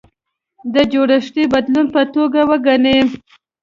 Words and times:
د 0.73 0.75
جوړښتي 0.91 1.43
بدلون 1.53 1.87
په 1.93 2.01
توګه 2.13 2.39
وګڼي. 2.49 2.97